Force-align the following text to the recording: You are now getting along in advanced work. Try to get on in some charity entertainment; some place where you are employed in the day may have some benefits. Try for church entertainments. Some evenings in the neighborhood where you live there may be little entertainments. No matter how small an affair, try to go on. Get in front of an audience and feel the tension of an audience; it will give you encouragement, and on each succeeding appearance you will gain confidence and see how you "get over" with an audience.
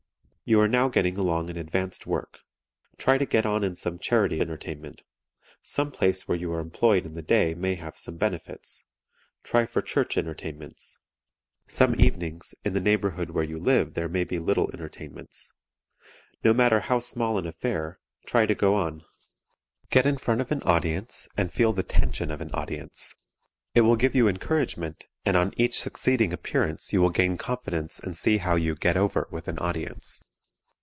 You 0.43 0.59
are 0.59 0.67
now 0.67 0.89
getting 0.89 1.17
along 1.17 1.47
in 1.47 1.55
advanced 1.55 2.05
work. 2.05 2.41
Try 2.97 3.17
to 3.17 3.25
get 3.25 3.45
on 3.45 3.63
in 3.63 3.73
some 3.73 3.97
charity 3.97 4.41
entertainment; 4.41 5.01
some 5.63 5.91
place 5.91 6.27
where 6.27 6.37
you 6.37 6.51
are 6.51 6.59
employed 6.59 7.05
in 7.05 7.13
the 7.13 7.21
day 7.21 7.55
may 7.55 7.75
have 7.75 7.97
some 7.97 8.17
benefits. 8.17 8.83
Try 9.43 9.65
for 9.65 9.81
church 9.81 10.17
entertainments. 10.17 10.99
Some 11.69 11.97
evenings 11.97 12.53
in 12.65 12.73
the 12.73 12.81
neighborhood 12.81 13.29
where 13.29 13.45
you 13.45 13.59
live 13.59 13.93
there 13.93 14.09
may 14.09 14.25
be 14.25 14.39
little 14.39 14.69
entertainments. 14.73 15.53
No 16.43 16.53
matter 16.53 16.81
how 16.81 16.99
small 16.99 17.37
an 17.37 17.47
affair, 17.47 17.99
try 18.25 18.45
to 18.45 18.53
go 18.53 18.75
on. 18.75 19.05
Get 19.89 20.05
in 20.05 20.17
front 20.17 20.41
of 20.41 20.51
an 20.51 20.63
audience 20.63 21.29
and 21.37 21.53
feel 21.53 21.71
the 21.71 21.81
tension 21.83 22.29
of 22.29 22.41
an 22.41 22.51
audience; 22.53 23.15
it 23.73 23.81
will 23.81 23.95
give 23.95 24.15
you 24.15 24.27
encouragement, 24.27 25.05
and 25.23 25.37
on 25.37 25.53
each 25.55 25.79
succeeding 25.79 26.33
appearance 26.33 26.91
you 26.91 27.01
will 27.01 27.09
gain 27.09 27.37
confidence 27.37 27.99
and 28.01 28.17
see 28.17 28.39
how 28.39 28.55
you 28.57 28.75
"get 28.75 28.97
over" 28.97 29.29
with 29.31 29.47
an 29.47 29.57
audience. 29.59 30.21